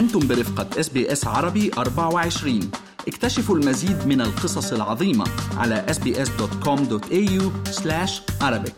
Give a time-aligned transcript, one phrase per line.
[0.00, 2.70] أنتم برفقة SBS عربي 24
[3.08, 5.24] اكتشفوا المزيد من القصص العظيمة
[5.56, 7.42] على sbs.com.au
[8.42, 8.72] arabic.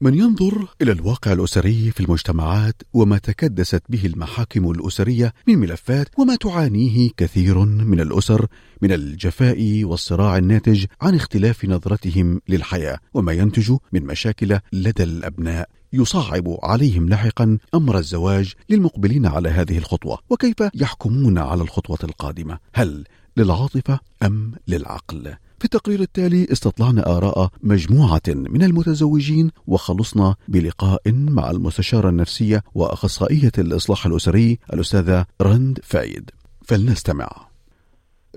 [0.00, 6.36] من ينظر إلى الواقع الأسري في المجتمعات وما تكدست به المحاكم الأسرية من ملفات وما
[6.36, 8.46] تعانيه كثير من الأسر
[8.82, 15.79] من الجفاء والصراع الناتج عن اختلاف نظرتهم للحياة وما ينتج من مشاكل لدى الأبناء.
[15.92, 23.04] يصعب عليهم لاحقا أمر الزواج للمقبلين على هذه الخطوة وكيف يحكمون على الخطوة القادمة؟ هل
[23.36, 32.08] للعاطفة أم للعقل؟ في التقرير التالي استطلعنا آراء مجموعة من المتزوجين وخلصنا بلقاء مع المستشارة
[32.08, 36.30] النفسية وأخصائية الإصلاح الأسري الأستاذة رند فايد.
[36.64, 37.49] فلنستمع.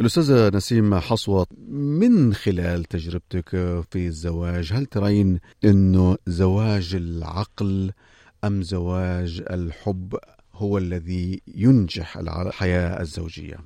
[0.01, 3.49] الأستاذة نسيم حصوة من خلال تجربتك
[3.91, 7.91] في الزواج هل ترين أنه زواج العقل
[8.43, 10.15] أم زواج الحب
[10.55, 13.57] هو الذي ينجح الحياة الزوجية؟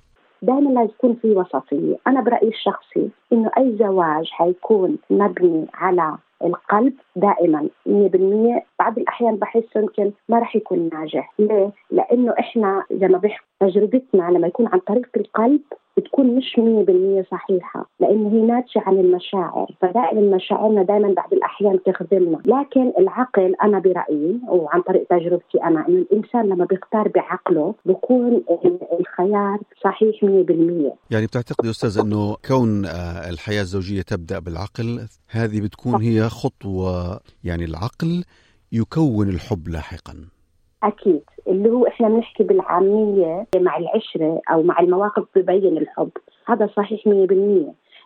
[0.41, 6.93] دائما لازم يكون في وسطيه، أنا برأيي الشخصي إنه أي زواج حيكون مبني على القلب
[7.15, 7.69] دائما.
[7.85, 13.21] 100% بعض الأحيان بحس يمكن ما راح يكون ناجح، ليه؟ لأنه إحنا زي ما
[13.59, 15.61] تجربتنا لما يكون عن طريق القلب
[15.97, 19.67] بتكون مش 100% صحيحة لأنه هي ناتجة عن المشاعر.
[19.81, 25.97] فدائما مشاعرنا دائما بعض الأحيان تخذلنا لكن العقل أنا برأيي وعن طريق تجربتي أنا إنه
[25.97, 28.43] الإنسان لما بيختار بعقله بيكون
[28.99, 30.27] الخيار صحيح 100%
[31.11, 37.65] يعني بتعتقد أستاذ أنه كون آه، الحياة الزوجية تبدأ بالعقل هذه بتكون هي خطوة يعني
[37.65, 38.23] العقل
[38.71, 40.13] يكون الحب لاحقا.
[40.83, 41.23] أكيد.
[41.47, 46.11] اللي هو إحنا بنحكي بالعامية مع العشرة أو مع المواقف ببين الحب.
[46.47, 47.07] هذا صحيح 100%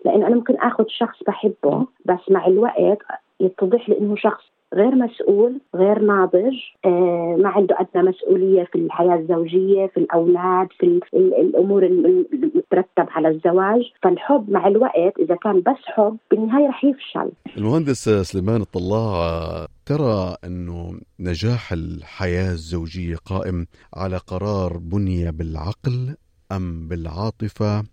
[0.06, 2.98] لأنه أنا ممكن آخذ شخص بحبه بس مع الوقت
[3.40, 6.54] يتضح لي إنه شخص غير مسؤول غير ناضج.
[6.86, 12.26] آه ما عنده أدنى مسؤولية في الحياة الزوجية في الأولاد في الأمور اللي
[12.72, 13.82] ترتب على الزواج.
[14.04, 17.32] فالحب مع الوقت إذا كان بس حب بالنهاية رح يفشل.
[17.58, 26.16] المهندس سليمان الطلاع ترى إنه نجاح الحياة الزوجية قائم على قرار بني بالعقل
[26.52, 27.84] أم بالعاطفة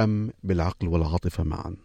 [0.00, 1.76] أم بالعقل والعاطفة معا؟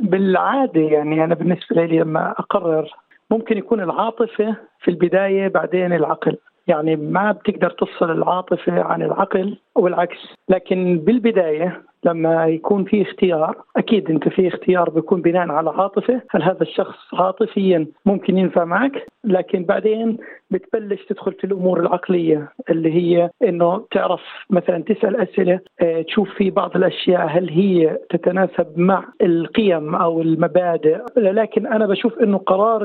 [0.00, 2.90] بالعادة يعني أنا بالنسبة لي لما أقرر
[3.30, 6.36] ممكن يكون العاطفة في البداية بعدين العقل.
[6.68, 10.34] يعني ما بتقدر تفصل العاطفة عن العقل والعكس.
[10.48, 16.22] لكن بالبداية لما يكون في اختيار أكيد أنت في اختيار بيكون بناء على عاطفة.
[16.30, 20.16] هل هذا الشخص عاطفيا ممكن ينفع معك؟ لكن بعدين
[20.50, 26.50] بتبلش تدخل في الأمور العقلية اللي هي إنه تعرف مثلا تسأل أسئلة آه تشوف في
[26.50, 30.98] بعض الأشياء هل هي تتناسب مع القيم أو المبادئ.
[31.16, 32.82] لكن أنا بشوف إنه قرار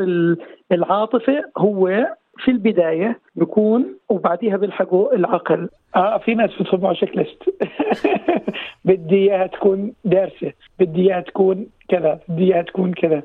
[0.71, 2.07] العاطفة هو
[2.38, 5.69] في البداية بيكون وبعديها بيلحقوا العقل.
[5.95, 7.44] آه في ناس بتطبعوا تشيك ليست
[8.85, 10.53] بدي إياها تكون دارسة.
[10.79, 12.19] بدي إياها تكون كذا.
[12.29, 13.23] بدي إياها تكون كذا.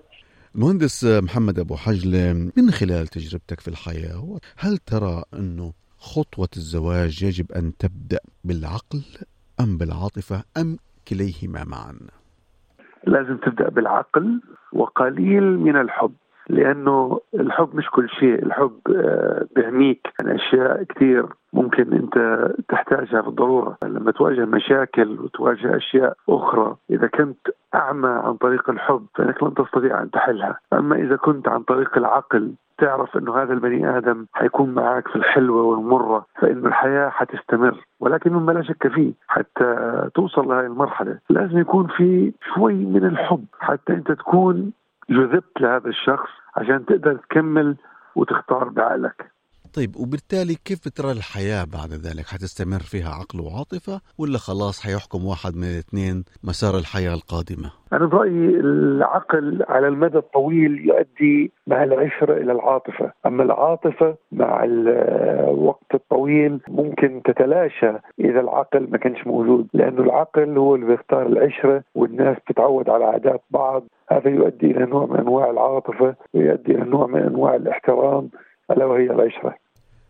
[0.55, 7.53] مهندس محمد أبو حجله من خلال تجربتك في الحياة هل ترى أنه خطوة الزواج يجب
[7.53, 9.03] أن تبدأ بالعقل
[9.61, 10.77] أم بالعاطفة أم
[11.09, 11.95] كليهما معا؟
[13.07, 14.41] لازم تبدأ بالعقل
[14.73, 16.13] وقليل من الحب.
[16.49, 18.43] لأنه الحب مش كل شيء.
[18.43, 18.81] الحب
[19.57, 27.07] بيعميك عن أشياء كثير ممكن أنت تحتاجها بالضروره لما تواجه مشاكل وتواجه أشياء أخرى إذا
[27.07, 27.39] كنت
[27.75, 30.59] أعمى عن طريق الحب فإنك لن تستطيع أن تحلها.
[30.73, 35.63] أما إذا كنت عن طريق العقل تعرف أنه هذا البني آدم حيكون معك في الحلوة
[35.63, 39.75] والمرة فانه الحياة حتستمر ولكن مما لا شك فيه حتى
[40.15, 41.19] توصل لهذه المرحلة.
[41.31, 44.73] لازم يكون في شوي من الحب حتى أنت تكون
[45.11, 47.77] جذبت لهذا الشخص عشان تقدر تكمل
[48.15, 49.38] وتختار بعقلك.
[49.77, 55.57] طيب وبالتالي كيف بترى الحياة بعد ذلك؟ حتستمر فيها عقل وعاطفة ولا خلاص حيحكم واحد
[55.57, 62.53] من الاثنين مسار الحياة القادمة؟ أنا برأيي العقل على المدى الطويل يؤدي مع العشرة إلى
[62.53, 63.13] العاطفة.
[63.27, 70.75] أما العاطفة مع الوقت الطويل ممكن تتلاشى إذا العقل ما كانش موجود لأنه العقل هو
[70.75, 73.85] اللي بيختار العشرة والناس تتعود على عادات بعض.
[74.11, 78.31] هذا يؤدي إلى نوع من أنواع العاطفة ويؤدي إلى نوع من أنواع الاحترام
[78.71, 79.55] ألا وهي العشرة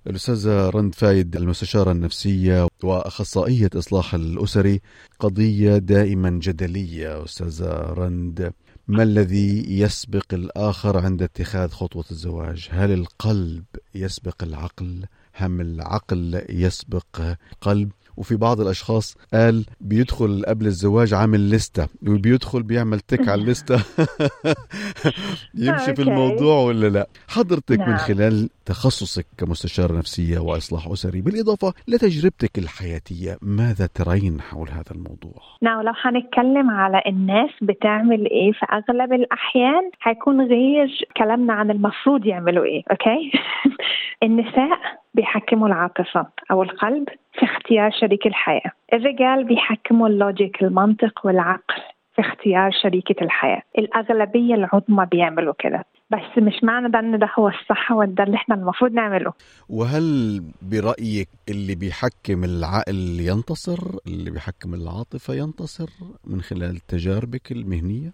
[0.06, 4.80] الأستاذة رند فايد المستشارة النفسية وأخصائية إصلاح الأسري
[5.18, 7.24] قضية دائما جدلية.
[7.24, 8.52] أستاذة رند
[8.88, 13.64] ما الذي يسبق الآخر عند اتخاذ خطوة الزواج؟ هل القلب
[13.94, 15.04] يسبق العقل؟
[15.40, 17.20] هم العقل يسبق
[17.52, 23.74] القلب وفي بعض الأشخاص قال بيدخل قبل الزواج عامل لستة وبيدخل بيعمل tick على اللستة
[25.64, 26.02] يمشي في okay.
[26.02, 27.96] الموضوع ولا لأ حضرتك من نعم.
[27.96, 35.80] خلال تخصصك كمستشارة نفسية وإصلاح أسري بالإضافة لتجربتك الحياتية ماذا ترين حول هذا الموضوع؟ now
[35.80, 42.64] لو هنتكلم على الناس بتعمل إيه في أغلب الأحيان هيكون غير كلامنا عن المفروض يعملوا
[42.64, 43.32] إيه okay
[44.26, 48.70] النساء بيحكموا العاطفة أو القلب في اختيار شريك الحياة.
[48.92, 51.74] الرجال بيحكموا اللوجيك المنطق والعقل
[52.14, 53.62] في اختيار شريكة الحياة.
[53.78, 55.84] الأغلبية العظمى بيعملوا كده.
[56.10, 59.32] بس مش معنى ده إن ده هو الصح وده اللي إحنا المفروض نعمله.
[59.68, 65.88] وهل برأيك اللي بيحكم العقل ينتصر؟ اللي بيحكم العاطفة ينتصر
[66.26, 68.12] من خلال تجاربك المهنية؟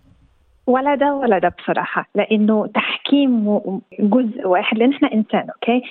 [0.67, 2.09] ولا ده ولا ده بصراحة.
[2.15, 3.61] لأنه تحكيم
[4.01, 4.79] جزء واحد.
[4.79, 5.83] لأن إحنا إنسان okay؟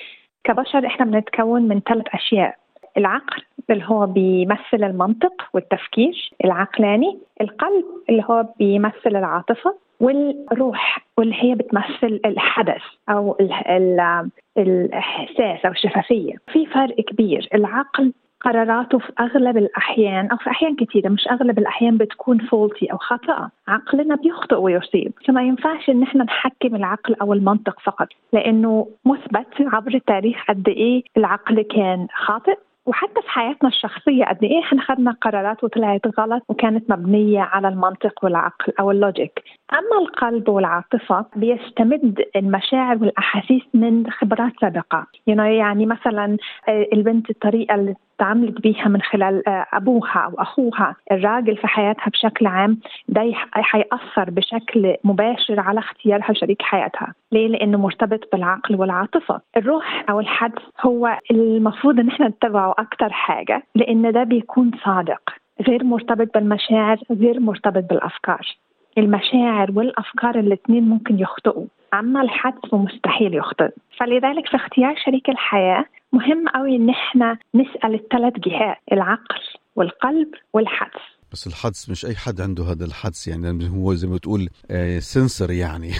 [0.44, 2.63] كبشر إحنا بنتكون من ثلاث أشياء.
[2.96, 11.54] العقل اللي هو بيمثل المنطق والتفكير العقلاني القلب اللي هو بيمثل العاطفة والروح واللي هي
[11.54, 16.32] بتمثل الحدس أو ال ال الإحساس أو الشفافية.
[16.52, 17.48] في فرق كبير.
[17.54, 22.96] العقل قراراته في أغلب الأحيان أو في أحيان كثيره مش أغلب الأحيان بتكون faulty أو
[22.96, 29.54] خاطئه، عقلنا بيخطئ ويصيب، فما ينفعش إن إحنا نحكم العقل أو المنطق فقط، لأنه مثبت
[29.60, 35.10] عبر التاريخ قد إيه العقل كان خاطئ وحتى في حياتنا الشخصية قد إيه إحنا خدنا
[35.10, 39.42] قرارات وطلعت غلط وكانت مبنية على المنطق والعقل أو اللوجيك.
[39.72, 45.06] أما القلب والعاطفة بيستمد المشاعر والأحاسيس من خبرات سابقة.
[45.26, 46.36] يعني مثلا
[46.68, 50.96] آه، البنت الطريقة اللي تعاملت بيها من خلال آه، أبوها أو أخوها.
[51.12, 52.78] الراجل في حياتها بشكل عام
[53.08, 57.14] ده حيأثر بشكل مباشر على اختيارها شريك حياتها.
[57.32, 59.40] ليه؟ لأنه مرتبط بالعقل والعاطفة.
[59.56, 65.20] الروح أو الحدس هو المفروض إن إحنا نتبعه أكتر حاجة لأن ده بيكون صادق.
[65.68, 68.56] غير مرتبط بالمشاعر غير مرتبط بالأفكار.
[68.98, 71.66] المشاعر والأفكار الاثنين ممكن يخطئوا.
[71.94, 73.70] أما الحدس فمستحيل يخطئ.
[73.98, 75.84] فلذلك في اختيار شريك الحياة
[76.14, 79.40] مهم قوي إن إحنا نسأل الثلاث جهات العقل
[79.76, 81.00] والقلب والحدس.
[81.32, 85.50] بس الحدس مش أي حد عنده هذا الحدس يعني هو زي ما تقول آه سنسر
[85.50, 85.90] يعني.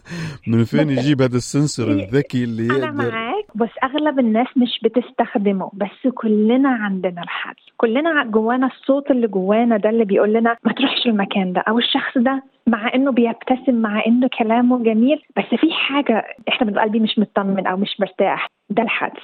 [0.50, 5.70] من فين يجيب هذا السنسر الذكي اللي أنا يقدر؟ معاك بس أغلب الناس مش بتستخدمه
[5.74, 7.62] بس كلنا عندنا الحدس.
[7.76, 12.18] كلنا جوانا الصوت اللي جوانا ده اللي بيقول لنا ما تروحش المكان ده أو الشخص
[12.18, 17.18] ده مع إنه بيبتسم مع إنه كلامه جميل بس في حاجة إحنا بنبقى قلبي مش
[17.18, 19.22] مطمن أو مش مرتاح ده الحدس.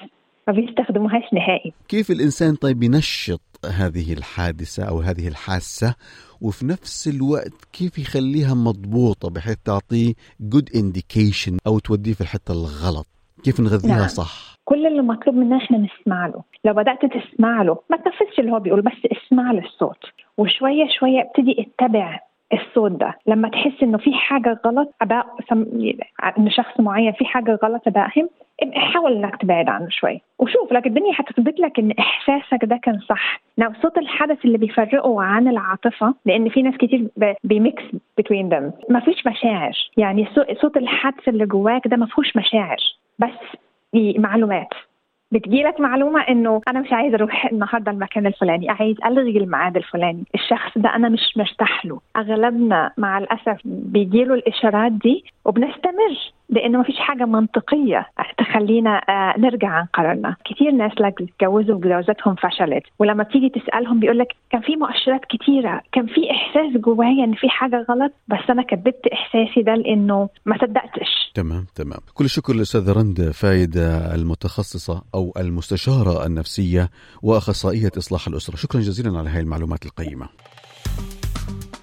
[0.48, 1.72] ما بيستخدموهاش نهائي.
[1.88, 5.94] كيف الإنسان طيب ينشط هذه الحادثة أو هذه الحاسة؟
[6.40, 10.12] وفي نفس الوقت كيف يخليها مضبوطة بحيث تعطيه
[10.54, 13.06] good indication أو توديه في الحتة الغلط؟
[13.44, 14.08] كيف نغذيها نعم.
[14.08, 16.42] صح؟ كل اللي مطلوب منا إحنا نسمع له.
[16.64, 19.98] لو بدأت تسمع له ما تنفذش اللي هو بيقول بس اسمع للصوت
[20.38, 22.20] وشوية شوية ابتدي اتبع
[22.52, 23.14] الصوت ده.
[23.26, 25.26] لما تحس إنه في حاجة غلط اباء
[26.38, 28.28] إن شخص معين في حاجة غلط اباهم
[28.74, 30.20] حاول إنك تبعد عنه شوي.
[30.38, 33.40] وشوف لك الدنيا هتثبت لك إن إحساسك ده كان صح.
[33.58, 37.08] لو صوت الحدث اللي بيفرقه عن العاطفة لأن في ناس كتير
[37.44, 37.82] بيميكس
[38.32, 39.72] ذم ما فيش مشاعر.
[39.96, 42.78] يعني صو- صوت الحدث اللي جواك ده ما فيهوش مشاعر.
[43.18, 43.58] بس
[44.18, 44.68] معلومات.
[45.32, 50.24] بتجيلك معلومة إنه أنا مش عايز أروح النهاردة المكان الفلاني عايز ألغي الميعاد الفلاني.
[50.34, 52.00] الشخص ده أنا مش مرتاح له.
[52.16, 56.32] أغلبنا مع الأسف بيجيله الإشارات دي وبنستمر.
[56.52, 58.06] لأنه ما فيش حاجة منطقية
[58.38, 60.36] تخلينا آه، نرجع عن قرارنا.
[60.44, 62.82] كتير ناس لك اتجوزوا وجوازاتهم فشلت.
[62.98, 67.48] ولما تيجي تسألهم بيقول لك كان في مؤشرات كتيرة كان في إحساس جوايا إن في
[67.48, 71.32] حاجة غلط بس أنا كدبت إحساسي ده لأنه ما صدقتش.
[71.34, 72.00] تمام تمام.
[72.14, 76.90] كل الشكر للأستاذة رند فايدة المتخصصة أو المستشارة النفسية
[77.22, 78.56] وأخصائية إصلاح الأسرة.
[78.56, 80.28] شكرا جزيلا على هذه المعلومات القيمة.